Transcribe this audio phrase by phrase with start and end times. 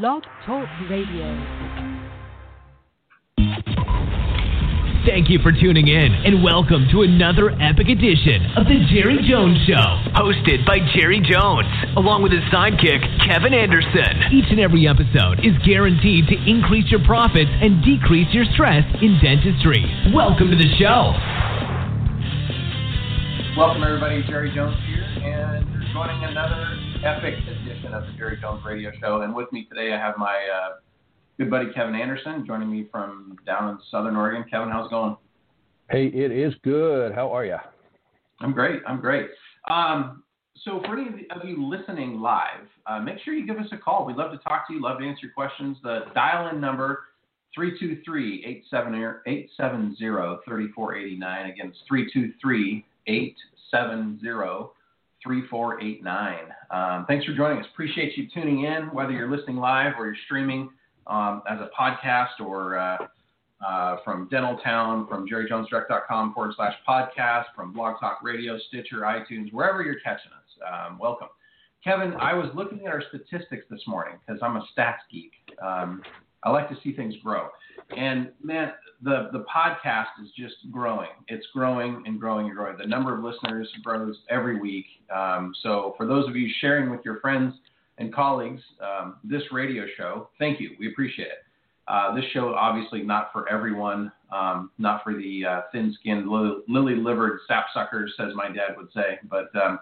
[0.00, 1.28] Blog Talk Radio.
[5.04, 9.58] Thank you for tuning in and welcome to another epic edition of The Jerry Jones
[9.68, 9.84] Show,
[10.16, 11.68] hosted by Jerry Jones,
[12.00, 14.32] along with his sidekick, Kevin Anderson.
[14.32, 19.20] Each and every episode is guaranteed to increase your profits and decrease your stress in
[19.20, 19.84] dentistry.
[20.14, 21.12] Welcome to the show.
[23.60, 24.24] Welcome, everybody.
[24.24, 27.36] Jerry Jones here, and you're joining another epic
[27.82, 29.22] edition of the Jerry Jones Radio Show.
[29.22, 30.76] And with me today, I have my uh,
[31.38, 34.44] good buddy Kevin Anderson joining me from down in Southern Oregon.
[34.50, 35.16] Kevin, how's it going?
[35.90, 37.12] Hey, it is good.
[37.12, 37.56] How are you?
[38.40, 38.82] I'm great.
[38.86, 39.26] I'm great.
[39.68, 40.22] Um,
[40.64, 44.06] so, for any of you listening live, uh, make sure you give us a call.
[44.06, 45.76] We'd love to talk to you, love to answer your questions.
[45.82, 47.04] The dial in number
[47.54, 51.50] 323 870 3489.
[51.50, 54.70] Again, it's 323 870
[55.22, 56.38] 3489.
[56.70, 57.66] Um, thanks for joining us.
[57.72, 60.70] Appreciate you tuning in, whether you're listening live or you're streaming
[61.06, 62.98] um, as a podcast or uh,
[63.66, 69.82] uh, from Dentaltown, from jerryjonesdirect.com forward slash podcast, from Blog Talk Radio, Stitcher, iTunes, wherever
[69.82, 70.88] you're catching us.
[70.88, 71.28] Um, welcome.
[71.84, 75.32] Kevin, I was looking at our statistics this morning because I'm a stats geek.
[75.60, 76.02] Um,
[76.44, 77.48] I like to see things grow.
[77.96, 81.10] And man, the the podcast is just growing.
[81.28, 82.78] It's growing and growing and growing.
[82.78, 84.86] The number of listeners grows every week.
[85.14, 87.54] Um, so for those of you sharing with your friends
[87.98, 90.70] and colleagues um, this radio show, thank you.
[90.78, 91.44] We appreciate it.
[91.88, 98.08] Uh, this show obviously not for everyone, um, not for the uh, thin-skinned, lily-livered sapsuckers,
[98.20, 99.78] as my dad would say, but um,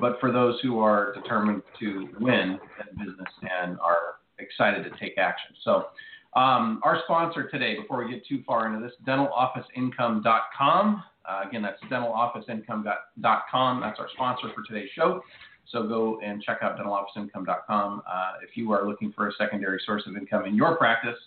[0.00, 4.11] but for those who are determined to win in business and are
[4.42, 5.54] excited to take action.
[5.64, 5.86] So.
[6.34, 11.02] Um, our sponsor today, before we get too far into this, dentalofficeincome.com.
[11.28, 13.80] Uh, again, that's dentalofficeincome.com.
[13.82, 15.22] That's our sponsor for today's show.
[15.70, 20.02] So go and check out dentalofficeincome.com uh, if you are looking for a secondary source
[20.06, 21.18] of income in your practice.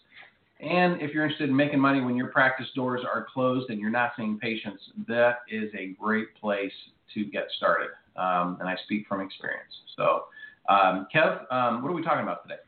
[0.59, 3.89] And if you're interested in making money when your practice doors are closed and you're
[3.89, 6.71] not seeing patients, that is a great place
[7.13, 7.89] to get started.
[8.15, 9.71] Um, and I speak from experience.
[9.97, 10.25] So,
[10.69, 12.61] um, Kev, um, what are we talking about today?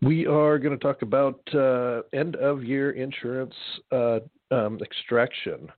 [0.00, 3.54] We are going to talk about uh, end of year insurance
[3.90, 4.20] uh,
[4.50, 5.68] um, extraction,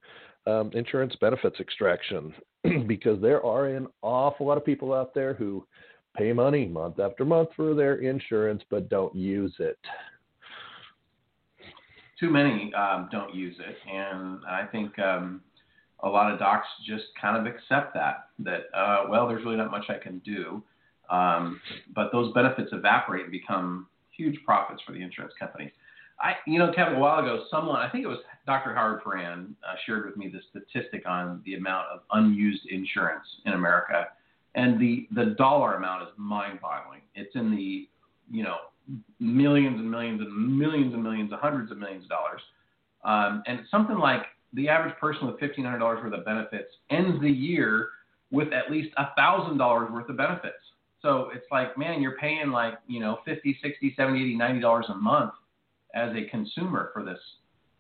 [0.47, 2.35] um, insurance benefits extraction,
[2.87, 5.67] because there are an awful lot of people out there who
[6.17, 9.79] pay money month after month for their insurance but don't use it.
[12.19, 15.41] Too many um, don't use it, and I think um,
[16.01, 19.71] a lot of docs just kind of accept that that uh, well, there's really not
[19.71, 20.62] much I can do.
[21.11, 21.61] Um,
[21.95, 25.73] but those benefits evaporate and become huge profits for the insurance companies.
[26.21, 28.75] I, you know, Kevin, a while ago, someone, I think it was Dr.
[28.75, 33.53] Howard Farran, uh, shared with me the statistic on the amount of unused insurance in
[33.53, 34.09] America,
[34.55, 37.01] and the the dollar amount is mind-boggling.
[37.15, 37.89] It's in the,
[38.31, 38.57] you know,
[39.19, 42.41] millions and millions and millions and millions, hundreds of millions of dollars,
[43.05, 44.23] um, and something like
[44.53, 47.89] the average person with fifteen hundred dollars worth of benefits ends the year
[48.31, 50.55] with at least a thousand dollars worth of benefits.
[51.05, 54.87] So it's like, man, you're paying like, you know, 50, 60, 70, 80, 90 dollars
[54.89, 55.33] a month
[55.95, 57.19] as a consumer for this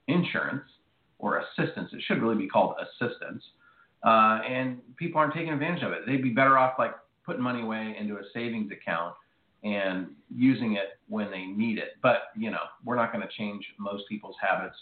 [0.08, 0.68] insurance
[1.18, 1.88] or assistance.
[1.94, 3.42] It should really be called assistance.
[4.04, 6.00] Uh, and people aren't taking advantage of it.
[6.06, 6.92] They'd be better off like
[7.24, 9.14] putting money away into a savings account
[9.64, 11.92] and using it when they need it.
[12.02, 14.76] But, you know, we're not going to change most people's habits.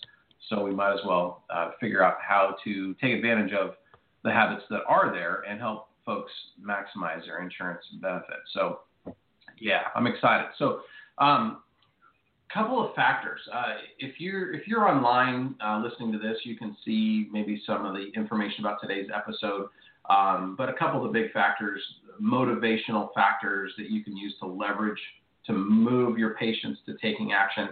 [0.49, 3.77] So we might as well uh, figure out how to take advantage of
[4.25, 8.43] the habits that are there and help folks maximize their insurance benefits.
[8.53, 8.81] So,
[9.61, 10.49] yeah, I'm excited.
[10.59, 10.81] So,
[11.19, 11.63] um,
[12.51, 13.41] a couple of factors.
[13.53, 17.87] Uh, if you're if you're online uh, listening to this, you can see maybe some
[17.87, 19.69] of the information about today's episode.
[20.11, 21.81] Um, but a couple of the big factors,
[22.21, 24.99] motivational factors that you can use to leverage
[25.47, 27.71] to move your patients to taking action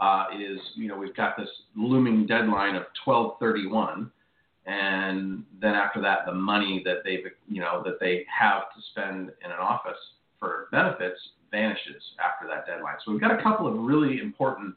[0.00, 4.10] uh, is you know we've got this looming deadline of 1231
[4.68, 9.30] and then after that, the money that they've you know that they have to spend
[9.44, 9.98] in an office
[10.38, 11.18] for benefits
[11.50, 12.96] vanishes after that deadline.
[13.04, 14.74] So we've got a couple of really important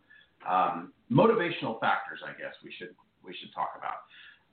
[0.50, 4.00] um, motivational factors, I guess we should we should talk about.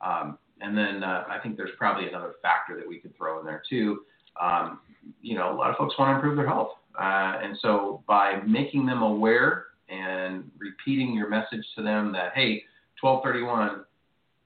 [0.00, 3.46] Um, and then uh, I think there's probably another factor that we could throw in
[3.46, 4.00] there too.
[4.40, 4.80] Um,
[5.22, 8.40] you know, a lot of folks want to improve their health, uh, and so by
[8.44, 12.64] making them aware and repeating your message to them that hey,
[13.00, 13.84] 1231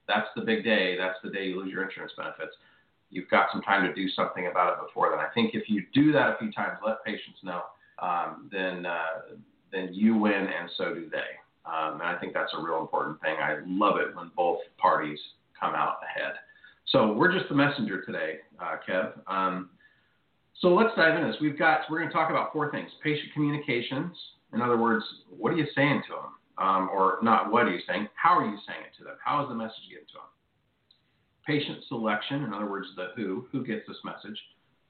[0.07, 0.97] that's the big day.
[0.97, 2.55] That's the day you lose your insurance benefits.
[3.09, 5.19] You've got some time to do something about it before then.
[5.19, 7.61] I think if you do that a few times, let patients know,
[7.99, 9.37] um, then uh,
[9.71, 11.31] then you win and so do they.
[11.65, 13.35] Um, and I think that's a real important thing.
[13.41, 15.19] I love it when both parties
[15.57, 16.33] come out ahead.
[16.87, 19.13] So we're just the messenger today, uh, Kev.
[19.27, 19.69] Um,
[20.61, 21.37] So let's dive into this.
[21.41, 24.15] We've got we're going to talk about four things: patient communications.
[24.53, 25.03] In other words,
[25.37, 26.31] what are you saying to them?
[26.57, 28.07] Um, or not what are you saying?
[28.15, 29.15] How are you saying it to them?
[29.23, 30.29] How is the message getting to them?
[31.45, 34.39] Patient selection, in other words, the who, who gets this message.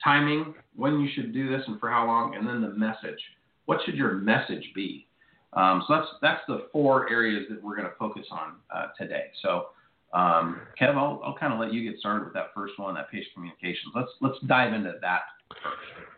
[0.04, 3.20] Timing, when you should do this and for how long, and then the message.
[3.66, 5.08] What should your message be?
[5.54, 9.28] Um, so that's that's the four areas that we're going to focus on uh, today.
[9.42, 9.68] So,
[10.14, 13.10] um, Kev, I'll, I'll kind of let you get started with that first one, that
[13.10, 13.94] patient communications.
[13.96, 15.22] Let's let's dive into that
[15.64, 16.13] first.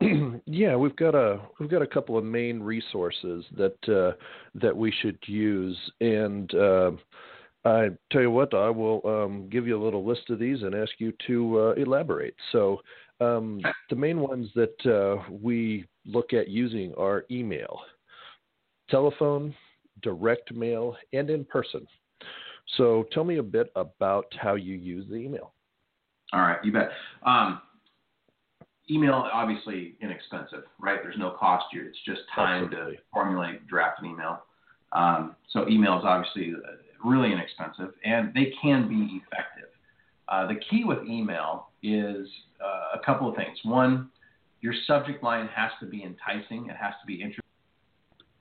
[0.46, 4.16] yeah, we've got a we've got a couple of main resources that uh,
[4.54, 6.92] that we should use, and uh,
[7.64, 10.74] I tell you what, I will um, give you a little list of these and
[10.74, 12.36] ask you to uh, elaborate.
[12.52, 12.80] So,
[13.20, 13.60] um,
[13.90, 17.80] the main ones that uh, we look at using are email
[18.88, 19.54] telephone,
[20.02, 21.86] direct mail, and in person.
[22.76, 25.52] So tell me a bit about how you use the email.
[26.32, 26.90] All right, you bet.
[27.24, 27.60] Um,
[28.90, 31.00] email obviously inexpensive, right?
[31.02, 31.86] There's no cost here.
[31.86, 32.96] It's just time Absolutely.
[32.96, 34.42] to formulate, draft an email.
[34.92, 39.68] Um, so email is obviously uh, really inexpensive, and they can be effective.
[40.28, 42.28] Uh, the key with email is
[42.64, 43.58] uh, a couple of things.
[43.64, 44.10] One,
[44.60, 46.68] your subject line has to be enticing.
[46.68, 47.42] It has to be interesting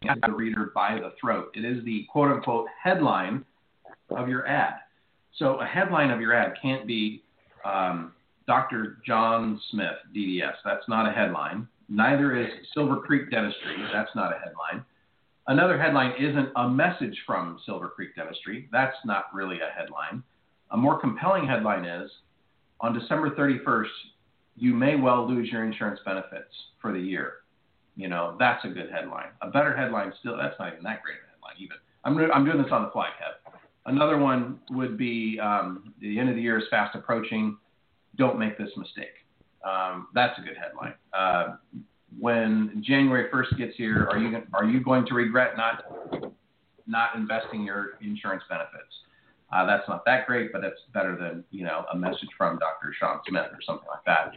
[0.03, 1.51] Have the reader by the throat.
[1.55, 3.45] It is the quote unquote headline
[4.09, 4.75] of your ad.
[5.37, 7.23] So a headline of your ad can't be
[7.63, 8.13] um,
[8.47, 8.97] Dr.
[9.05, 10.55] John Smith, DDS.
[10.63, 11.67] That's not a headline.
[11.89, 13.75] Neither is Silver Creek Dentistry.
[13.93, 14.85] That's not a headline.
[15.47, 18.67] Another headline isn't a message from Silver Creek Dentistry.
[18.71, 20.23] That's not really a headline.
[20.71, 22.09] A more compelling headline is
[22.79, 23.85] on December 31st,
[24.55, 27.33] you may well lose your insurance benefits for the year.
[27.95, 29.29] You know, that's a good headline.
[29.41, 31.77] A better headline still, that's not even that great of a headline even.
[32.03, 33.53] I'm, I'm doing this on the fly, Kev.
[33.85, 37.57] Another one would be um, the end of the year is fast approaching.
[38.17, 39.25] Don't make this mistake.
[39.63, 40.93] Um, that's a good headline.
[41.13, 41.57] Uh,
[42.19, 45.83] when January 1st gets here, are you are you going to regret not
[46.85, 48.93] not investing your insurance benefits?
[49.51, 52.93] Uh, that's not that great, but it's better than you know a message from Dr.
[52.97, 54.33] Sean Smith or something like that.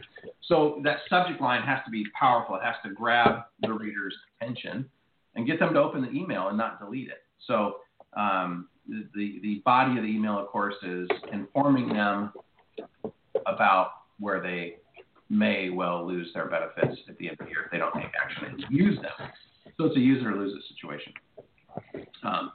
[0.47, 2.55] So that subject line has to be powerful.
[2.55, 4.89] It has to grab the reader's attention
[5.35, 7.23] and get them to open the email and not delete it.
[7.47, 7.77] So
[8.15, 12.31] um, the the body of the email, of course, is informing them
[13.47, 14.77] about where they
[15.29, 18.11] may well lose their benefits at the end of the year if they don't take
[18.21, 19.29] action and use them.
[19.77, 21.13] So it's a use or lose it situation.
[22.23, 22.51] Um,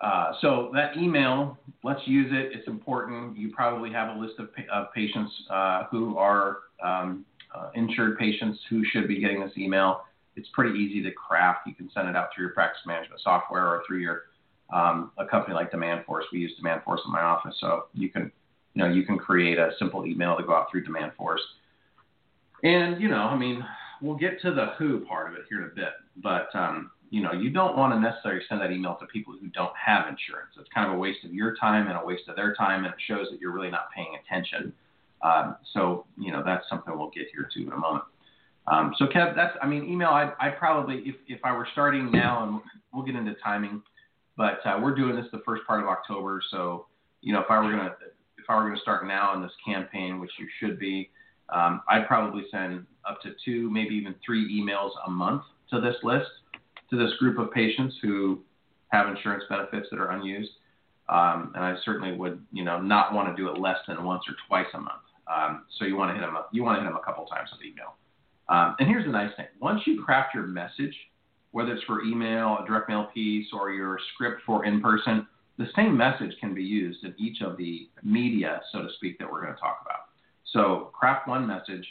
[0.00, 2.56] uh, so that email, let's use it.
[2.56, 3.36] It's important.
[3.36, 7.24] You probably have a list of, of patients uh, who are um,
[7.54, 10.02] uh, insured patients who should be getting this email.
[10.36, 11.60] It's pretty easy to craft.
[11.66, 14.24] You can send it out through your practice management software or through your
[14.72, 16.24] um, a company like DemandForce.
[16.32, 18.30] We use DemandForce in my office, so you can
[18.78, 21.42] you know you can create a simple email to go out through DemandForce.
[22.62, 23.64] And you know, I mean,
[24.00, 27.20] we'll get to the who part of it here in a bit, but um, you
[27.20, 30.50] know, you don't want to necessarily send that email to people who don't have insurance.
[30.60, 32.94] It's kind of a waste of your time and a waste of their time, and
[32.94, 34.72] it shows that you're really not paying attention.
[35.22, 38.04] Um, so, you know, that's something we'll get here to in a moment.
[38.70, 42.12] Um, so, Kev, that's, I mean, email, I, I probably, if, if I were starting
[42.12, 42.60] now, and
[42.92, 43.82] we'll get into timing,
[44.36, 46.40] but uh, we're doing this the first part of October.
[46.50, 46.86] So,
[47.22, 47.94] you know, if I were going to,
[48.48, 51.10] Were going to start now in this campaign, which you should be,
[51.50, 55.96] um, I'd probably send up to two, maybe even three emails a month to this
[56.02, 56.30] list
[56.90, 58.40] to this group of patients who
[58.88, 60.50] have insurance benefits that are unused.
[61.08, 64.22] Um, and I certainly would, you know, not want to do it less than once
[64.28, 65.02] or twice a month.
[65.26, 67.50] Um, so you want to hit them you want to hit them a couple times
[67.52, 67.96] with email.
[68.48, 70.94] Um, and here's the nice thing: once you craft your message,
[71.50, 75.26] whether it's for email, a direct mail piece, or your script for in person,
[75.58, 79.30] the same message can be used in each of the media, so to speak, that
[79.30, 80.06] we're going to talk about.
[80.52, 81.86] So craft one message.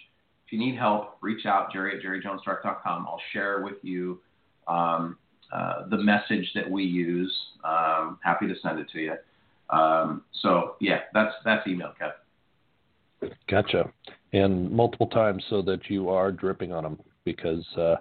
[0.45, 3.05] If you need help, reach out, Jerry at jerryjonesdirect.com.
[3.05, 4.21] I'll share with you
[4.67, 5.17] um,
[5.51, 7.33] uh, the message that we use.
[7.63, 9.13] Um, happy to send it to you.
[9.69, 13.31] Um, so yeah, that's that's email, Kev.
[13.49, 13.91] Gotcha.
[14.31, 17.95] And multiple times so that you are dripping on them because uh,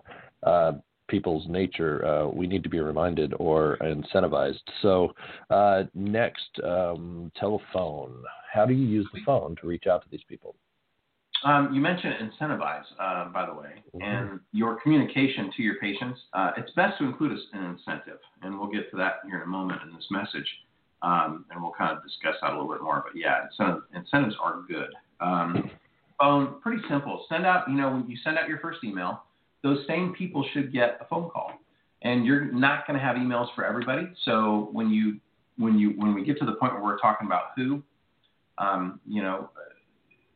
[0.45, 0.73] uh,
[1.09, 4.61] people's nature, uh, we need to be reminded or incentivized.
[4.83, 5.13] So,
[5.51, 8.23] uh, next, um, telephone.
[8.53, 10.57] How do you use the phone to reach out to these people?
[11.45, 14.03] Um, you mentioned incentivize, uh, by the way, mm-hmm.
[14.03, 16.19] and your communication to your patients.
[16.33, 19.47] Uh, it's best to include an incentive, and we'll get to that here in a
[19.47, 20.49] moment in this message,
[21.03, 23.05] um, and we'll kind of discuss that a little bit more.
[23.07, 24.89] But yeah, incentive, incentives are good.
[25.21, 25.71] Um,
[26.19, 27.27] phone, pretty simple.
[27.29, 29.23] Send out, you know, when you send out your first email,
[29.63, 31.53] those same people should get a phone call,
[32.03, 34.09] and you're not going to have emails for everybody.
[34.25, 35.21] So when you
[35.59, 37.83] when you when we get to the point where we're talking about who,
[38.59, 39.51] um, you know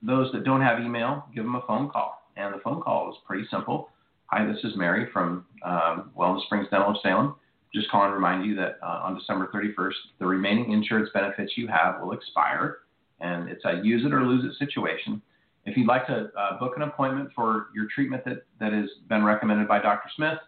[0.03, 2.23] those that don't have email, give them a phone call.
[2.37, 3.91] and the phone call is pretty simple.
[4.27, 7.35] Hi, this is Mary from um, Wellness Springs Dental of Salem.
[7.75, 11.69] Just calling to remind you that uh, on December 31st, the remaining insurance benefits you
[11.69, 12.79] have will expire,
[13.21, 15.21] and it's a use it or lose it situation.
[15.67, 19.25] If you'd like to uh, book an appointment for your treatment that, that has been
[19.25, 20.09] recommended by Dr.
[20.17, 20.39] Smith,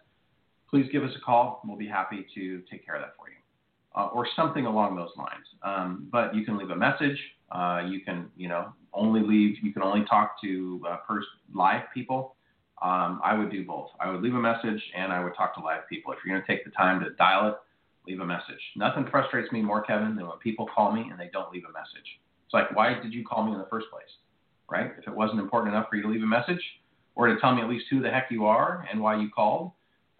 [0.69, 1.61] please give us a call.
[1.65, 3.35] We'll be happy to take care of that for you,
[3.95, 5.45] uh, or something along those lines.
[5.61, 7.17] Um, but you can leave a message.
[7.51, 9.57] Uh, you can, you know, only leave.
[9.61, 12.35] You can only talk to uh, pers- live people.
[12.81, 13.89] Um, I would do both.
[13.99, 16.11] I would leave a message and I would talk to live people.
[16.11, 17.55] If you're going to take the time to dial it,
[18.07, 18.59] leave a message.
[18.75, 21.71] Nothing frustrates me more, Kevin, than when people call me and they don't leave a
[21.71, 22.19] message.
[22.45, 24.09] It's like, why did you call me in the first place?
[24.73, 24.91] Right?
[24.97, 26.61] If it wasn't important enough for you to leave a message
[27.13, 29.71] or to tell me at least who the heck you are and why you called,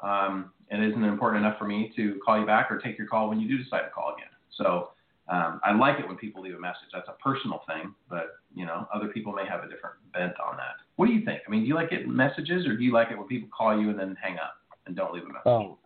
[0.01, 3.29] um, it isn't important enough for me to call you back or take your call
[3.29, 4.29] when you do decide to call again.
[4.55, 4.89] So
[5.27, 6.89] um, I like it when people leave a message.
[6.93, 10.57] That's a personal thing, but you know, other people may have a different bent on
[10.57, 10.75] that.
[10.97, 11.41] What do you think?
[11.47, 13.79] I mean, do you like getting messages, or do you like it when people call
[13.79, 14.55] you and then hang up
[14.85, 15.41] and don't leave a message?
[15.45, 15.77] Oh,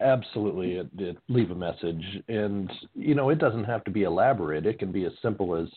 [0.00, 0.76] absolutely.
[0.76, 4.66] It, it, leave a message, and you know, it doesn't have to be elaborate.
[4.66, 5.68] It can be as simple as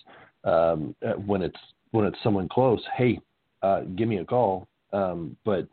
[0.46, 1.60] um, uh, when it's
[1.92, 2.82] when it's someone close.
[2.96, 3.20] Hey,
[3.62, 4.68] uh, give me a call.
[4.94, 5.68] Um, but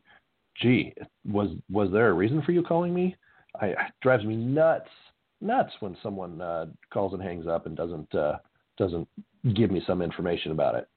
[0.61, 3.17] gee, was was there a reason for you calling me?
[3.61, 4.89] I, it drives me nuts,
[5.41, 8.39] nuts when someone uh, calls and hangs up and doesn't uh,
[8.79, 9.07] doesn't
[9.55, 10.89] give me some information about it.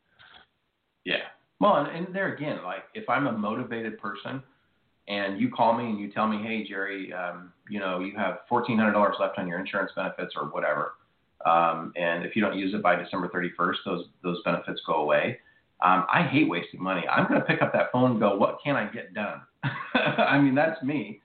[1.03, 1.23] Yeah.
[1.59, 4.41] Well, and, and there again, like if I'm a motivated person
[5.07, 8.39] and you call me and you tell me, hey, Jerry, um, you know, you have
[8.51, 10.93] $1,400 left on your insurance benefits or whatever.
[11.45, 15.39] Um, and if you don't use it by December 31st, those, those benefits go away.
[15.83, 17.03] Um, I hate wasting money.
[17.07, 19.41] I'm going to pick up that phone and go, what can I get done?
[19.93, 21.21] I mean, that's me.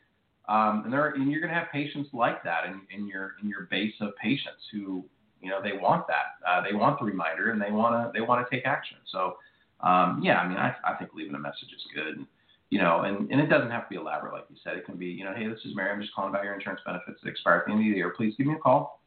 [0.49, 3.49] Um, and there, and you're going to have patients like that in, in your in
[3.49, 5.05] your base of patients who,
[5.41, 6.43] you know, they want that.
[6.47, 8.97] Uh, they want the reminder and they want to they want to take action.
[9.13, 9.37] So,
[9.81, 12.17] um, yeah, I mean, I, I think leaving a message is good.
[12.17, 12.27] And,
[12.71, 14.77] you know, and, and it doesn't have to be elaborate, like you said.
[14.77, 15.91] It can be, you know, hey, this is Mary.
[15.91, 18.15] I'm just calling about your insurance benefits that expire at the end of the year.
[18.17, 19.00] Please give me a call.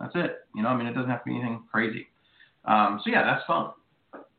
[0.00, 0.46] That's it.
[0.54, 2.06] You know, I mean, it doesn't have to be anything crazy.
[2.64, 3.70] Um, so yeah, that's phone.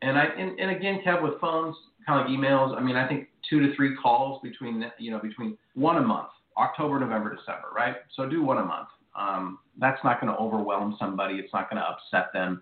[0.02, 2.78] And I and, and again, Kev, with phones, kind of like emails.
[2.78, 6.30] I mean, I think two to three calls between you know between one a month,
[6.58, 7.96] October, November, December, right?
[8.16, 8.90] So do one a month.
[9.18, 11.36] Um, that's not going to overwhelm somebody.
[11.36, 12.62] It's not going to upset them.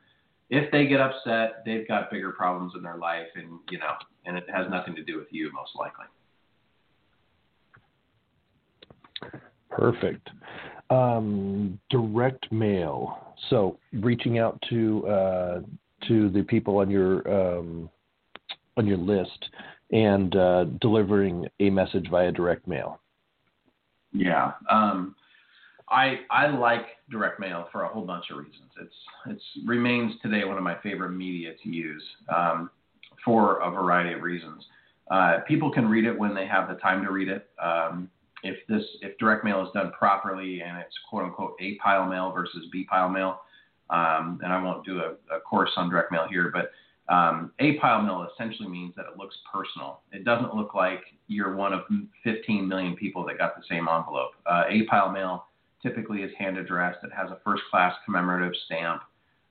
[0.49, 3.91] If they get upset, they've got bigger problems in their life, and you know,
[4.25, 6.05] and it has nothing to do with you, most likely.
[9.69, 10.29] Perfect.
[10.89, 13.33] Um, direct mail.
[13.49, 15.61] So reaching out to uh,
[16.07, 17.27] to the people on your
[17.57, 17.89] um,
[18.77, 19.49] on your list
[19.91, 22.99] and uh, delivering a message via direct mail.
[24.13, 25.15] Yeah, um,
[25.89, 28.71] I I like direct mail for a whole bunch of reasons.
[28.81, 28.95] It's
[29.27, 32.69] it's remains today one of my favorite media to use um,
[33.23, 34.63] for a variety of reasons.
[35.11, 37.47] Uh, people can read it when they have the time to read it.
[37.61, 38.09] Um,
[38.45, 42.31] if this if direct mail is done properly and it's quote unquote A pile mail
[42.31, 43.41] versus B pile mail,
[43.89, 46.71] um, and I won't do a, a, course on direct mail here, but
[47.13, 50.01] um, A pile mail essentially means that it looks personal.
[50.11, 51.81] It doesn't look like you're one of
[52.23, 54.31] 15 million people that got the same envelope.
[54.45, 55.45] Uh, A pile mail
[55.81, 57.03] typically is hand addressed.
[57.03, 59.01] It has a first class commemorative stamp,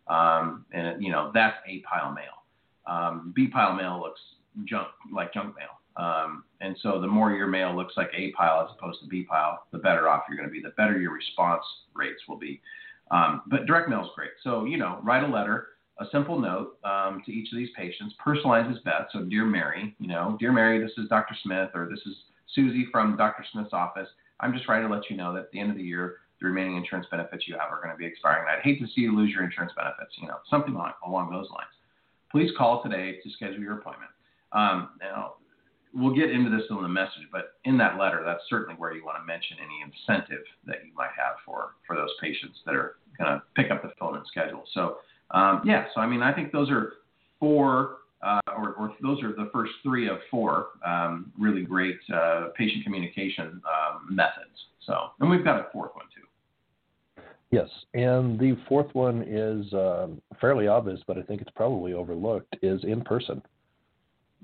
[0.06, 2.44] um, and it, you know that's A pile mail.
[2.86, 4.20] Um, B pile mail looks
[4.64, 5.80] junk like junk mail.
[5.96, 9.24] Um, and so the more your mail looks like A pile as opposed to B
[9.24, 10.60] pile, the better off you're going to be.
[10.60, 12.60] The better your response rates will be.
[13.10, 14.30] Um, but direct mail is great.
[14.42, 15.68] So, you know, write a letter,
[16.00, 19.12] a simple note um, to each of these patients, personalize is best.
[19.12, 21.36] So, dear Mary, you know, dear Mary, this is Dr.
[21.42, 22.14] Smith, or this is
[22.54, 23.44] Susie from Dr.
[23.52, 24.08] Smith's office.
[24.40, 26.46] I'm just trying to let you know that at the end of the year, the
[26.46, 28.46] remaining insurance benefits you have are going to be expiring.
[28.48, 31.48] I'd hate to see you lose your insurance benefits, you know, something along, along those
[31.50, 31.70] lines.
[32.32, 34.10] Please call today to schedule your appointment.
[34.52, 35.34] Um, now,
[35.94, 39.04] we'll get into this in the message, but in that letter, that's certainly where you
[39.04, 42.96] want to mention any incentive that you might have for for those patients that are
[43.18, 44.64] going to pick up the phone and schedule.
[44.72, 44.96] So
[45.30, 46.94] um, yeah, so I mean, I think those are
[47.38, 47.98] four.
[48.22, 52.82] Uh, or, or, those are the first three of four um, really great uh, patient
[52.82, 54.48] communication um, methods.
[54.86, 57.22] So, and we've got a fourth one too.
[57.50, 62.56] Yes, and the fourth one is um, fairly obvious, but I think it's probably overlooked.
[62.62, 63.42] Is in person.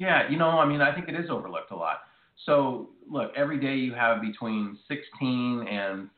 [0.00, 1.98] Yeah, you know, I mean, I think it is overlooked a lot.
[2.46, 6.08] So, look, every day you have between 16 and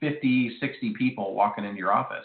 [0.00, 2.24] 50, 60 people walking into your office.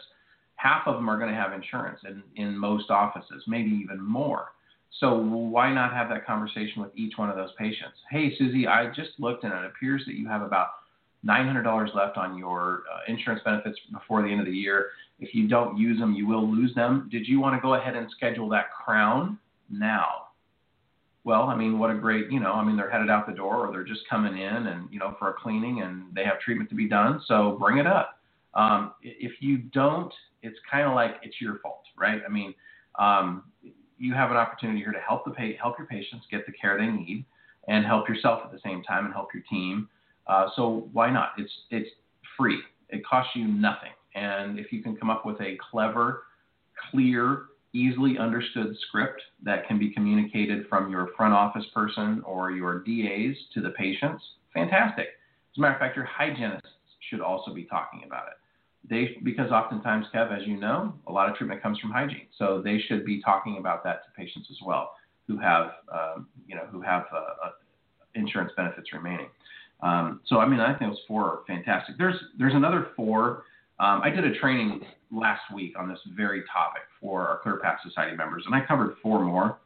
[0.55, 4.53] Half of them are going to have insurance in, in most offices, maybe even more.
[5.01, 7.97] So, why not have that conversation with each one of those patients?
[8.09, 10.67] Hey, Susie, I just looked and it appears that you have about
[11.27, 14.91] $900 left on your uh, insurance benefits before the end of the year.
[15.19, 17.09] If you don't use them, you will lose them.
[17.11, 19.37] Did you want to go ahead and schedule that crown
[19.69, 20.30] now?
[21.23, 23.67] Well, I mean, what a great, you know, I mean, they're headed out the door
[23.67, 26.69] or they're just coming in and, you know, for a cleaning and they have treatment
[26.71, 27.21] to be done.
[27.27, 28.19] So bring it up.
[28.53, 32.21] Um, if you don't, it's kind of like it's your fault, right?
[32.25, 32.53] I mean,
[32.97, 33.43] um,
[33.97, 36.87] you have an opportunity here to help the help your patients get the care they
[36.87, 37.23] need
[37.67, 39.87] and help yourself at the same time and help your team.
[40.25, 41.33] Uh, so why not?
[41.37, 41.89] It's, it's
[42.35, 42.59] free.
[42.89, 43.91] It costs you nothing.
[44.15, 46.23] And if you can come up with a clever,
[46.89, 52.79] clear, easily understood script that can be communicated from your front office person or your
[52.79, 54.23] DAs to the patients,
[54.53, 55.07] fantastic.
[55.53, 56.67] As a matter of fact, your hygienists
[57.09, 58.33] should also be talking about it.
[58.89, 62.61] They, because oftentimes, Kev, as you know, a lot of treatment comes from hygiene, so
[62.63, 64.95] they should be talking about that to patients as well
[65.27, 67.51] who have, um, you know, who have uh, uh,
[68.15, 69.27] insurance benefits remaining.
[69.81, 71.97] Um, so, I mean, I think those four are fantastic.
[71.97, 73.43] There's, there's another four
[73.81, 78.15] um, I did a training last week on this very topic for our ClearPath Society
[78.15, 79.59] members, and I covered four more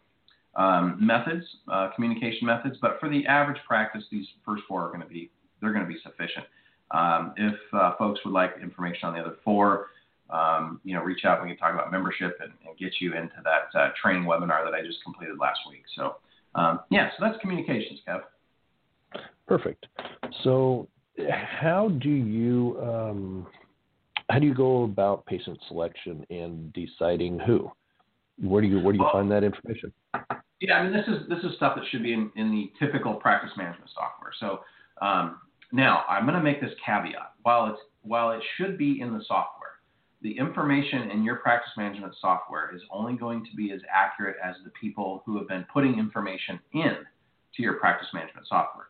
[0.56, 2.78] um, methods, uh, communication methods.
[2.82, 5.92] But for the average practice, these first four are going to be they're going to
[5.92, 6.46] be sufficient.
[6.92, 9.88] Um, if uh, folks would like information on the other four,
[10.30, 11.42] um, you know, reach out.
[11.42, 14.74] We can talk about membership and, and get you into that uh, training webinar that
[14.74, 15.84] I just completed last week.
[15.96, 16.18] So,
[16.56, 18.22] um, yeah, so that's communications, Kev.
[19.48, 19.86] Perfect.
[20.44, 20.88] So,
[21.62, 23.48] how do you um,
[24.30, 27.72] how do you go about patient selection and deciding who?
[28.42, 29.94] Where do you where do you well, find that information?
[30.60, 33.16] Yeah, I mean this is this is stuff that should be in, in the typical
[33.16, 34.32] practice management software.
[34.40, 34.60] So
[35.06, 35.42] um,
[35.72, 37.34] now I'm going to make this caveat.
[37.44, 39.66] While it's while it should be in the software,
[40.22, 44.56] the information in your practice management software is only going to be as accurate as
[44.64, 46.98] the people who have been putting information in
[47.56, 48.88] to your practice management software.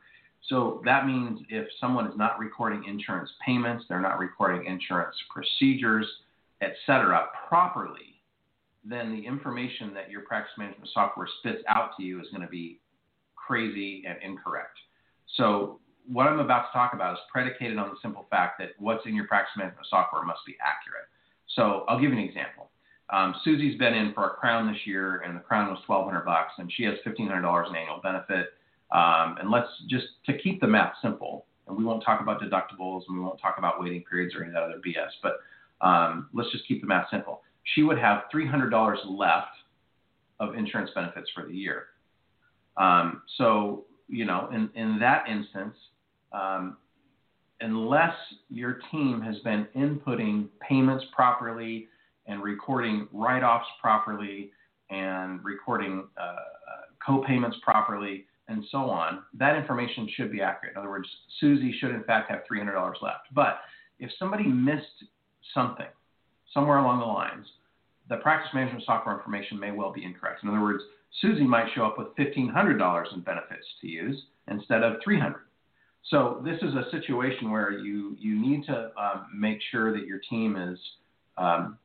[0.49, 6.05] So that means if someone is not recording insurance payments, they're not recording insurance procedures,
[6.61, 8.21] et cetera, properly,
[8.83, 12.47] then the information that your practice management software spits out to you is going to
[12.47, 12.79] be
[13.35, 14.77] crazy and incorrect.
[15.37, 19.05] So what I'm about to talk about is predicated on the simple fact that what's
[19.07, 21.09] in your practice management software must be accurate.
[21.55, 22.69] So I'll give you an example.
[23.11, 26.53] Um, Susie's been in for a crown this year, and the crown was 1,200 bucks,
[26.57, 28.53] and she has $1,500 in annual benefit.
[28.91, 33.03] Um, and let's just to keep the math simple, and we won't talk about deductibles
[33.07, 35.39] and we won't talk about waiting periods or any of that other BS, but
[35.85, 37.41] um, let's just keep the math simple.
[37.73, 39.47] She would have $300 left
[40.39, 41.87] of insurance benefits for the year.
[42.77, 45.75] Um, so, you know, in, in that instance,
[46.31, 46.77] um,
[47.61, 48.13] unless
[48.49, 51.87] your team has been inputting payments properly
[52.27, 54.51] and recording write offs properly
[54.89, 56.35] and recording uh, uh,
[57.05, 60.73] co payments properly, and so on, that information should be accurate.
[60.75, 61.07] In other words,
[61.39, 63.27] Susie should in fact have $300 left.
[63.33, 63.59] But
[63.99, 65.05] if somebody missed
[65.53, 65.87] something
[66.53, 67.45] somewhere along the lines,
[68.09, 70.43] the practice management software information may well be incorrect.
[70.43, 70.83] In other words,
[71.21, 75.41] Susie might show up with $1,500 in benefits to use instead of 300.
[76.09, 80.19] So this is a situation where you you need to um, make sure that your
[80.29, 80.77] team is
[81.37, 81.79] um,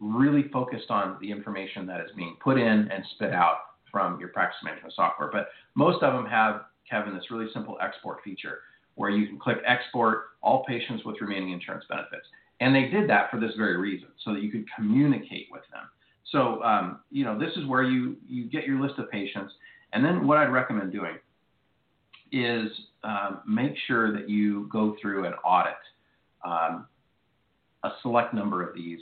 [0.00, 3.58] really focused on the information that is being put in and spit out
[3.90, 5.30] from your practice management software.
[5.32, 8.60] But most of them have, Kevin, this really simple export feature
[8.94, 12.26] where you can click export all patients with remaining insurance benefits.
[12.60, 15.84] And they did that for this very reason, so that you could communicate with them.
[16.32, 19.52] So, um, you know, this is where you, you get your list of patients.
[19.92, 21.16] And then what I'd recommend doing
[22.32, 22.70] is
[23.04, 25.74] um, make sure that you go through and audit
[26.44, 26.86] um,
[27.84, 29.00] a select number of these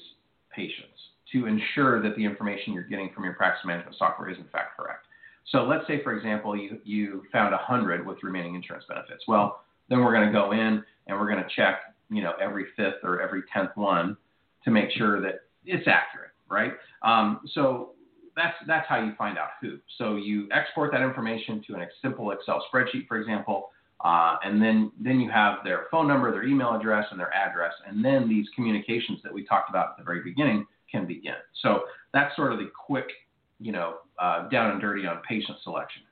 [0.55, 0.99] patients
[1.33, 4.77] to ensure that the information you're getting from your practice management software is in fact
[4.77, 5.07] correct.
[5.53, 9.25] So let's say, for example, you, you found 100 with remaining insurance benefits.
[9.29, 11.79] Well, then we're going to go in and we're going to check,
[12.11, 14.17] you know, every fifth or every tenth one
[14.65, 16.73] to make sure that it's accurate, right?
[17.03, 17.91] Um, so
[18.35, 19.79] that's that's how you find out who.
[19.99, 23.71] So you export that information to a simple Excel spreadsheet, for example,
[24.05, 27.73] uh, and then then you have their phone number, their email address, and their address,
[27.87, 31.35] and then these communications that we talked about at the very beginning can begin.
[31.63, 33.07] So that's sort of the quick,
[33.61, 36.03] you know, uh, down and dirty on patient selection.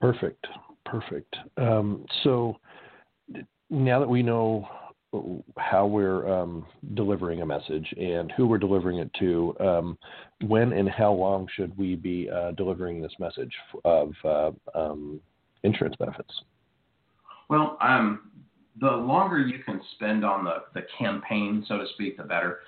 [0.00, 0.46] Perfect,
[0.84, 1.36] perfect.
[1.56, 2.56] Um, so
[3.70, 4.68] now that we know
[5.56, 9.98] how we're um, delivering a message and who we're delivering it to, um,
[10.42, 13.52] when and how long should we be uh, delivering this message
[13.84, 15.20] of uh, um,
[15.62, 16.30] insurance benefits?
[17.48, 18.30] Well, um,
[18.80, 22.60] the longer you can spend on the, the campaign, so to speak, the better.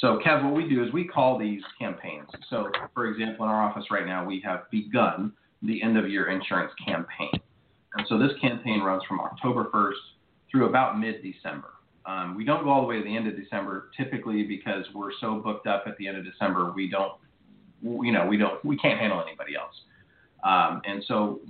[0.00, 2.28] So, Kev, what we do is we call these campaigns.
[2.50, 6.30] So, for example, in our office right now, we have begun the end of year
[6.30, 7.32] insurance campaign.
[7.94, 9.94] And so this campaign runs from October 1st
[10.50, 11.70] through about mid December.
[12.06, 15.10] Um, we don't go all the way to the end of December typically because we're
[15.20, 17.12] so booked up at the end of December, we don't
[17.82, 19.74] you know we don't we can't handle anybody else.
[20.44, 21.40] Um, and so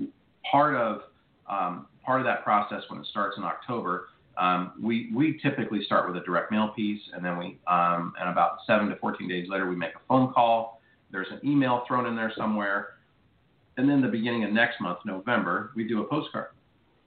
[0.50, 1.02] part of
[1.48, 6.09] um, part of that process when it starts in October, um, we we typically start
[6.09, 9.47] with a direct mail piece, and then we um, and about seven to 14 days
[9.51, 10.81] later we make a phone call.
[11.11, 12.94] There's an email thrown in there somewhere,
[13.77, 16.53] and then the beginning of next month, November, we do a postcard,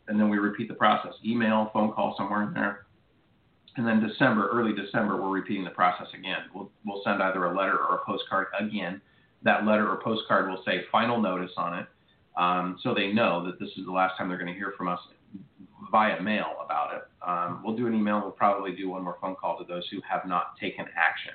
[0.07, 2.85] and then we repeat the process: email, phone call, somewhere in there.
[3.77, 6.41] And then December, early December, we're repeating the process again.
[6.53, 9.01] We'll, we'll send either a letter or a postcard again.
[9.43, 11.87] That letter or postcard will say final notice on it
[12.37, 14.87] um, so they know that this is the last time they're going to hear from
[14.87, 14.99] us
[15.91, 17.03] via mail about it.
[17.25, 18.21] Um, we'll do an email.
[18.21, 21.33] We'll probably do one more phone call to those who have not taken action.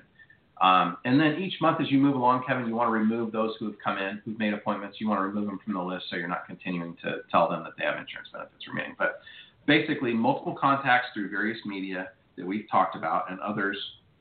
[0.63, 3.55] Um, and then each month as you move along, Kevin, you want to remove those
[3.59, 4.99] who have come in, who've made appointments.
[5.01, 7.63] You want to remove them from the list so you're not continuing to tell them
[7.65, 8.95] that they have insurance benefits remaining.
[8.99, 9.21] But
[9.67, 13.77] basically, multiple contacts through various media that we've talked about and others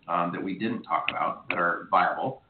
[0.10, 2.42] um, that we didn't talk about that are viable.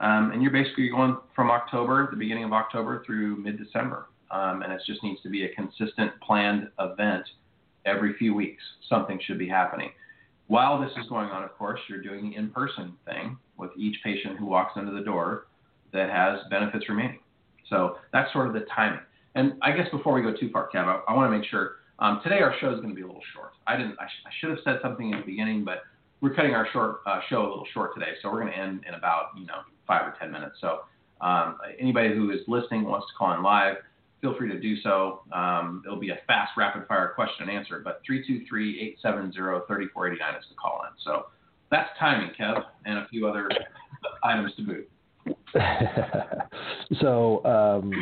[0.00, 4.06] Um, and you're basically going from October, the beginning of October, through mid December.
[4.30, 7.24] Um, and it just needs to be a consistent planned event
[7.86, 8.62] every few weeks.
[8.88, 9.90] Something should be happening.
[10.48, 13.96] While this is going on, of course, you're doing the in person thing with each
[14.04, 15.46] patient who walks into the door
[15.92, 17.20] that has benefits remaining.
[17.68, 19.00] So that's sort of the timing.
[19.34, 21.76] And I guess before we go too far, Kev, I, I want to make sure
[21.98, 23.52] um, today our show is going to be a little short.
[23.66, 23.96] I didn't.
[23.98, 25.82] I, sh- I, should have said something in the beginning, but
[26.20, 28.84] we're cutting our short uh, show a little short today, so we're going to end
[28.88, 30.56] in about you know five or ten minutes.
[30.60, 30.80] So
[31.20, 33.76] um, anybody who is listening wants to call in live,
[34.20, 35.22] feel free to do so.
[35.32, 40.44] Um, it'll be a fast, rapid fire question and answer, but 323 870 3489 is
[40.48, 40.92] the call in.
[41.02, 41.26] So
[41.70, 43.48] that's timing, Kev, and a few other
[44.24, 44.90] items to boot.
[47.00, 47.92] so, um,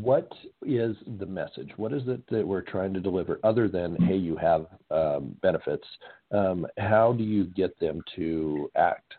[0.00, 0.30] what
[0.66, 1.70] is the message?
[1.76, 5.86] What is it that we're trying to deliver other than, hey, you have um, benefits?
[6.32, 9.14] Um, how do you get them to act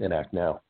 [0.00, 0.60] and act now?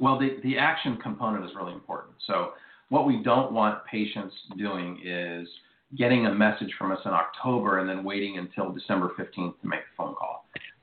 [0.00, 2.16] Well, the, the action component is really important.
[2.26, 2.52] So,
[2.88, 5.48] what we don't want patients doing is
[5.96, 9.80] getting a message from us in October and then waiting until December 15th to make.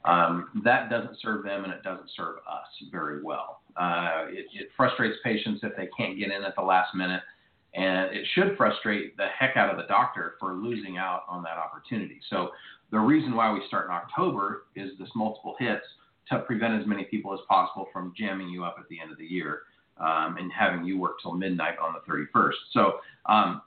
[0.06, 3.62] Um, that doesn't serve them and it doesn't serve us very well.
[3.78, 7.22] Uh, it, it, frustrates patients if they can't get in at the last minute,
[7.74, 11.58] and it should frustrate the heck out of the doctor for losing out on that
[11.58, 12.20] opportunity.
[12.30, 12.50] So,
[12.92, 15.86] the reason why we start in October is this multiple hits
[16.30, 19.18] to prevent as many people as possible from jamming you up at the end of
[19.18, 19.62] the year
[19.98, 22.52] um, and having you work till midnight on the 31st.
[22.72, 23.64] So, um,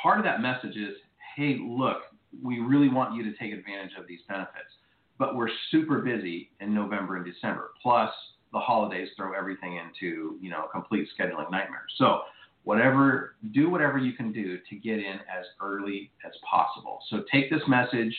[0.00, 0.96] part of that message is
[1.36, 1.98] hey, look,
[2.42, 4.72] we really want you to take advantage of these benefits,
[5.18, 7.70] but we're super busy in November and December.
[7.82, 8.10] Plus,
[8.52, 11.84] the holidays throw everything into you know a complete scheduling nightmare.
[11.96, 12.20] So
[12.64, 16.98] whatever do whatever you can do to get in as early as possible.
[17.08, 18.14] So take this message,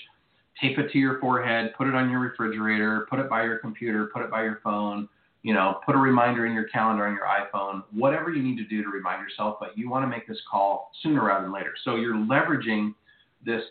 [0.60, 4.10] tape it to your forehead, put it on your refrigerator, put it by your computer,
[4.14, 5.10] put it by your phone,
[5.44, 8.66] you know, put a reminder in your calendar on your iPhone, whatever you need to
[8.66, 11.74] do to remind yourself, but you want to make this call sooner rather than later.
[11.84, 12.94] So you're leveraging
[13.46, 13.64] this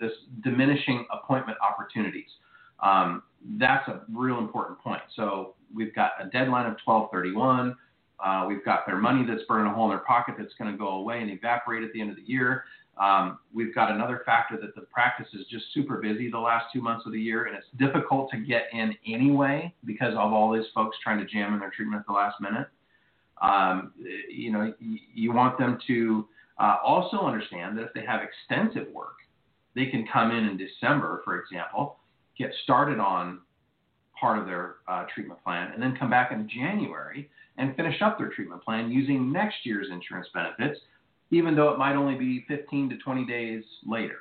[0.00, 2.28] this diminishing appointment opportunities.
[2.84, 3.22] Um,
[3.58, 5.02] that's a real important point.
[5.16, 7.76] So we've got a deadline of 1231.
[8.24, 10.78] Uh, we've got their money that's burning a hole in their pocket that's going to
[10.78, 12.64] go away and evaporate at the end of the year.
[12.96, 16.80] Um, we've got another factor that the practice is just super busy the last two
[16.80, 20.66] months of the year, and it's difficult to get in anyway because of all these
[20.74, 22.68] folks trying to jam in their treatment at the last minute.
[23.42, 23.92] Um,
[24.30, 28.92] you know, you, you want them to uh, also understand that if they have extensive
[28.92, 29.16] work,
[29.74, 31.98] they can come in in December, for example,
[32.38, 33.40] get started on
[34.18, 38.18] part of their uh, treatment plan, and then come back in January and finish up
[38.18, 40.80] their treatment plan using next year's insurance benefits,
[41.30, 44.18] even though it might only be 15 to 20 days later.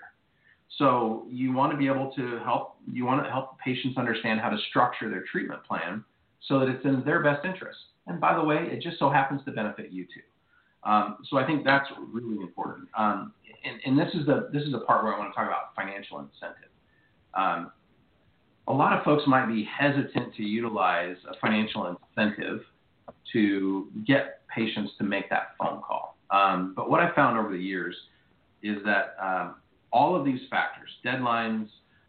[0.77, 4.49] So you want to be able to help you want to help patients understand how
[4.49, 6.03] to structure their treatment plan
[6.47, 7.77] so that it's in their best interest.
[8.07, 10.89] And by the way, it just so happens to benefit you too.
[10.89, 12.89] Um, so I think that's really important.
[12.97, 15.47] Um, and, and, this is the this is the part where I want to talk
[15.47, 16.69] about financial incentive.
[17.33, 17.71] Um,
[18.67, 22.61] a lot of folks might be hesitant to utilize a financial incentive
[23.33, 26.17] to get patients to make that phone call.
[26.31, 27.95] Um, but what I found over the years
[28.61, 29.55] is that um,
[29.91, 31.67] all of these factors, deadlines,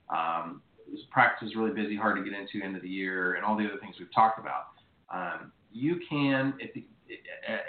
[0.09, 0.63] um,
[1.11, 3.65] practice is really busy, hard to get into end of the year, and all the
[3.65, 4.67] other things we've talked about.
[5.13, 6.85] Um, you can, the,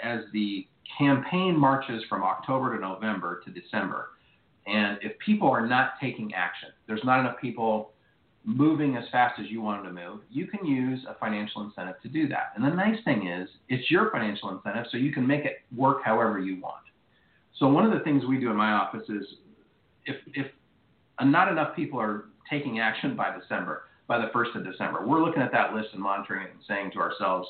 [0.02, 4.10] as the campaign marches from October to November to December,
[4.66, 7.92] and if people are not taking action, there's not enough people
[8.46, 12.00] moving as fast as you want them to move, you can use a financial incentive
[12.00, 12.52] to do that.
[12.54, 15.98] And the nice thing is, it's your financial incentive, so you can make it work
[16.04, 16.84] however you want.
[17.58, 19.24] So one of the things we do in my office is,
[20.04, 20.46] if if
[21.20, 25.42] not enough people are taking action by December, by the first of December, we're looking
[25.42, 27.48] at that list and monitoring it and saying to ourselves,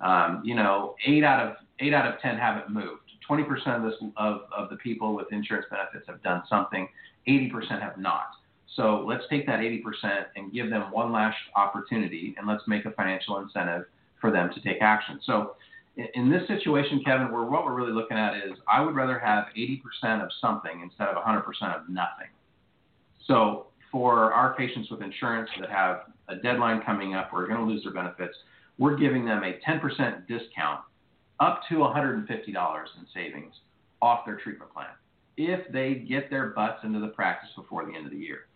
[0.00, 3.02] Um, you know, eight out of eight out of ten haven't moved.
[3.28, 6.88] 20% of this of, of the people with insurance benefits have done something.
[7.28, 8.30] 80% have not.
[8.76, 9.82] So let's take that 80%
[10.36, 13.84] and give them one last opportunity, and let's make a financial incentive
[14.20, 15.20] for them to take action.
[15.24, 15.56] So
[16.14, 19.46] in this situation, Kevin, where what we're really looking at is I would rather have
[19.56, 19.80] 80%
[20.22, 21.42] of something instead of 100%
[21.74, 22.28] of nothing.
[23.26, 27.66] So for our patients with insurance that have a deadline coming up, we're going to
[27.66, 28.34] lose their benefits,
[28.78, 30.80] we're giving them a 10% discount
[31.40, 33.54] up to $150 in savings
[34.00, 34.88] off their treatment plan
[35.36, 38.46] if they get their butts into the practice before the end of the year.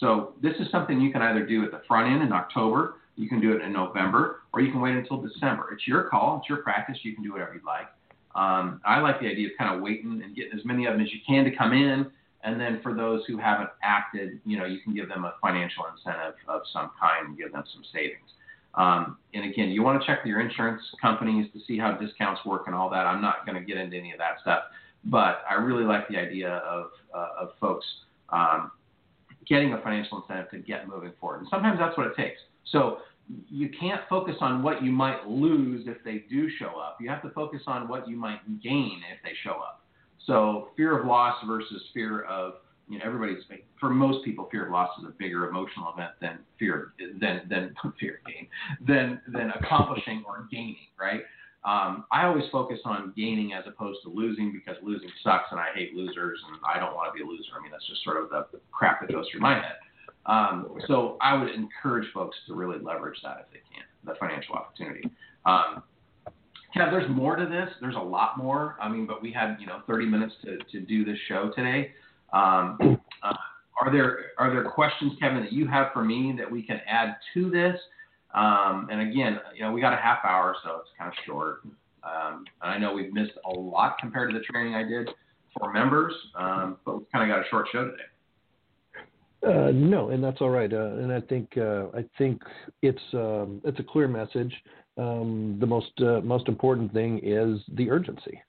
[0.00, 3.28] So this is something you can either do at the front end in October you
[3.28, 5.72] can do it in November, or you can wait until December.
[5.72, 6.38] It's your call.
[6.40, 6.98] It's your practice.
[7.02, 7.86] You can do whatever you'd like.
[8.34, 11.02] Um, I like the idea of kind of waiting and getting as many of them
[11.02, 12.10] as you can to come in,
[12.42, 15.84] and then for those who haven't acted, you know, you can give them a financial
[15.86, 18.28] incentive of some kind and give them some savings.
[18.74, 22.44] Um, and again, you want to check with your insurance companies to see how discounts
[22.44, 23.06] work and all that.
[23.06, 24.64] I'm not going to get into any of that stuff,
[25.04, 27.86] but I really like the idea of uh, of folks
[28.30, 28.72] um,
[29.46, 31.40] getting a financial incentive to get moving forward.
[31.40, 32.38] And sometimes that's what it takes.
[32.70, 32.98] So
[33.48, 36.98] you can't focus on what you might lose if they do show up.
[37.00, 39.82] You have to focus on what you might gain if they show up.
[40.26, 42.54] So fear of loss versus fear of
[42.88, 43.42] you know everybody's
[43.80, 47.74] for most people fear of loss is a bigger emotional event than fear than than
[48.00, 48.46] fear of gain
[48.86, 51.22] than than accomplishing or gaining right.
[51.64, 55.68] Um, I always focus on gaining as opposed to losing because losing sucks and I
[55.74, 57.52] hate losers and I don't want to be a loser.
[57.58, 59.76] I mean that's just sort of the, the crap that goes through my head.
[60.26, 64.54] Um, so I would encourage folks to really leverage that if they can, the financial
[64.54, 65.10] opportunity.
[65.46, 65.82] Um,
[66.74, 67.68] Kev, there's more to this.
[67.80, 68.76] There's a lot more.
[68.80, 71.92] I mean, but we had you know 30 minutes to, to do this show today.
[72.32, 73.34] Um, uh,
[73.80, 77.16] are there are there questions, Kevin, that you have for me that we can add
[77.34, 77.78] to this?
[78.34, 81.60] Um, and again, you know, we got a half hour, so it's kind of short.
[82.02, 85.08] Um, I know we've missed a lot compared to the training I did
[85.56, 88.02] for members, um, but we've kind of got a short show today.
[89.46, 90.72] Uh, no, and that's all right.
[90.72, 92.42] Uh, and I think uh, I think
[92.82, 94.52] it's um, it's a clear message.
[94.96, 98.40] Um, the most uh, most important thing is the urgency,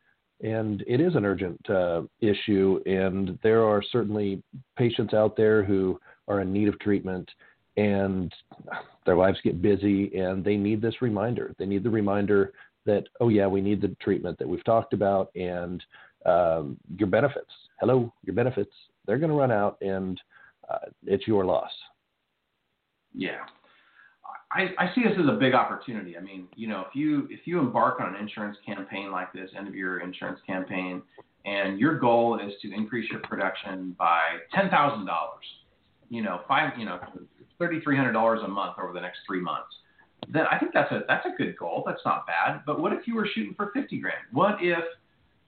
[0.42, 2.80] and it is an urgent uh, issue.
[2.86, 4.42] And there are certainly
[4.78, 7.30] patients out there who are in need of treatment,
[7.76, 8.34] and
[9.06, 11.54] their lives get busy, and they need this reminder.
[11.58, 12.54] They need the reminder
[12.86, 15.84] that oh yeah, we need the treatment that we've talked about, and
[16.26, 17.52] um, your benefits.
[17.80, 18.72] Hello, your benefits.
[19.06, 20.20] They're going to run out, and
[20.70, 21.72] uh, it's your loss.
[23.14, 23.42] Yeah.
[24.52, 26.18] I, I see this as a big opportunity.
[26.18, 29.50] I mean, you know, if you if you embark on an insurance campaign like this,
[29.58, 31.02] end of year insurance campaign,
[31.46, 34.22] and your goal is to increase your production by
[34.54, 35.44] ten thousand dollars,
[36.10, 37.00] you know, five, you know,
[37.60, 39.76] thirty three hundred dollars a month over the next three months,
[40.28, 41.84] then I think that's a that's a good goal.
[41.86, 42.62] That's not bad.
[42.66, 44.26] But what if you were shooting for fifty grand?
[44.32, 44.84] What if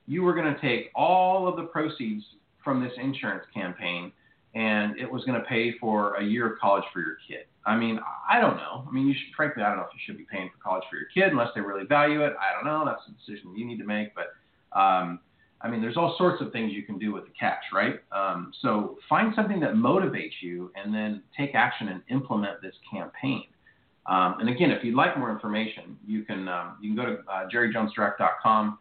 [0.08, 2.24] you were going to take all of the proceeds
[2.64, 4.12] from this insurance campaign
[4.56, 7.46] and it was going to pay for a year of college for your kid.
[7.66, 8.86] I mean, I don't know.
[8.88, 10.84] I mean, you should, frankly, I don't know if you should be paying for college
[10.90, 12.34] for your kid unless they really value it.
[12.40, 12.84] I don't know.
[12.86, 14.14] That's a decision you need to make.
[14.16, 15.20] But, um,
[15.62, 17.96] I mean, there's all sorts of things you can do with the cash, right?
[18.12, 23.46] Um, so find something that motivates you and then take action and implement this campaign.
[24.06, 27.18] Um, and again, if you'd like more information, you can um, you can go to
[27.30, 28.78] uh, jerryjonesdirect.com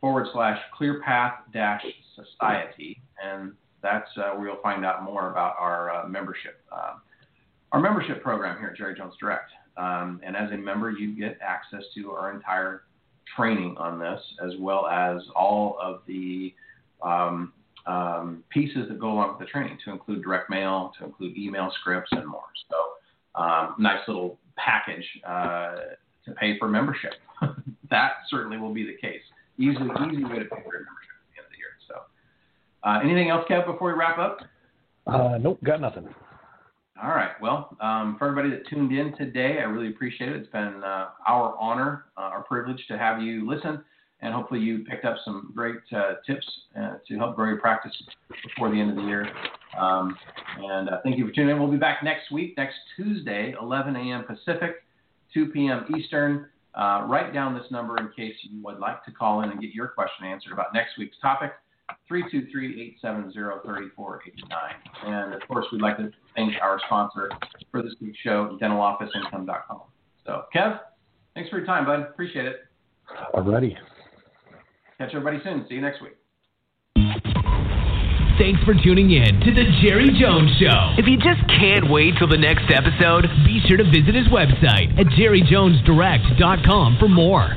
[0.00, 5.94] forward slash clearpath dash society and that's uh, where you'll find out more about our
[5.94, 6.94] uh, membership, uh,
[7.72, 9.50] our membership program here at Jerry Jones Direct.
[9.76, 12.82] Um, and as a member, you get access to our entire
[13.36, 16.54] training on this, as well as all of the
[17.02, 17.52] um,
[17.86, 21.72] um, pieces that go along with the training, to include direct mail, to include email
[21.80, 22.42] scripts, and more.
[22.70, 25.76] So, um, nice little package uh,
[26.24, 27.12] to pay for membership.
[27.90, 29.22] that certainly will be the case.
[29.58, 31.16] Easy, easy way to pay for membership.
[31.16, 31.76] At the end of the year.
[31.88, 31.94] So
[32.84, 34.38] uh, anything else, Kev, before we wrap up?
[35.06, 36.08] Uh, nope, got nothing.
[37.02, 37.30] All right.
[37.40, 40.36] Well, um, for everybody that tuned in today, I really appreciate it.
[40.36, 43.82] It's been uh, our honor, uh, our privilege to have you listen,
[44.20, 46.46] and hopefully you picked up some great uh, tips
[46.78, 47.92] uh, to help grow your practice
[48.42, 49.26] before the end of the year.
[49.78, 50.14] Um,
[50.58, 51.58] and thank you for tuning in.
[51.58, 54.24] We'll be back next week, next Tuesday, 11 a.m.
[54.24, 54.84] Pacific,
[55.32, 55.86] 2 p.m.
[55.96, 56.48] Eastern.
[56.76, 59.88] write down this number in case you would like to call in and get your
[59.88, 61.52] question answered about next week's topic.
[62.10, 64.26] 323-870-3489.
[65.06, 67.30] And of course, we'd like to thank our sponsor
[67.70, 69.80] for this week's show, dentalofficeincome.com.
[70.26, 70.80] So, Kev,
[71.34, 72.00] thanks for your time, bud.
[72.00, 72.56] Appreciate it.
[73.34, 73.76] Alrighty.
[74.98, 75.66] Catch everybody soon.
[75.68, 76.16] See you next week.
[78.38, 80.96] Thanks for tuning in to The Jerry Jones Show.
[80.96, 84.88] If you just can't wait till the next episode, be sure to visit his website
[84.98, 87.52] at jerryjonesdirect.com for more.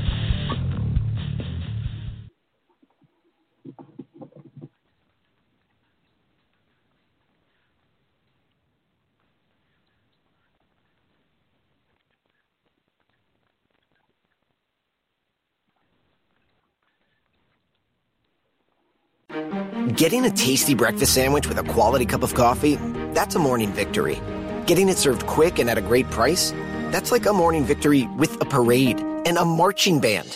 [19.98, 22.78] Getting a tasty breakfast sandwich with a quality cup of coffee,
[23.14, 24.20] that's a morning victory.
[24.66, 26.52] Getting it served quick and at a great price,
[26.90, 30.36] that's like a morning victory with a parade and a marching band.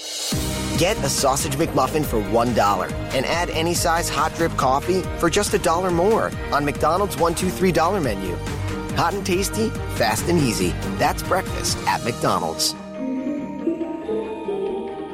[0.78, 5.56] Get a sausage McMuffin for $1 and add any size hot drip coffee for just
[5.56, 8.36] a dollar more on McDonald's $1, 2, $3 menu.
[8.96, 10.70] Hot and tasty, fast and easy.
[10.98, 12.74] That's breakfast at McDonald's.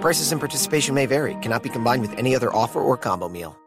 [0.02, 3.58] Prices and participation may vary, cannot be combined with any other offer or combo meal.